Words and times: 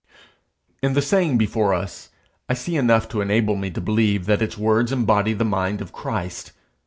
In 0.81 0.93
the 0.93 1.01
saying 1.03 1.37
before 1.37 1.75
us, 1.75 2.09
I 2.49 2.55
see 2.55 2.75
enough 2.75 3.07
to 3.09 3.21
enable 3.21 3.55
me 3.55 3.69
to 3.69 3.79
believe 3.79 4.25
that 4.25 4.41
its 4.41 4.57
words 4.57 4.91
embody 4.91 5.33
the 5.33 5.45
mind 5.45 5.79
of 5.79 5.91
Christ. 5.93 6.53